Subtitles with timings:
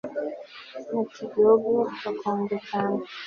[0.89, 2.99] Muri iki gihugu hakonje cyane